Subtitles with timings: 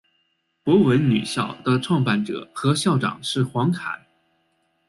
[0.63, 4.03] 博文女校的创办者和校长是黄侃。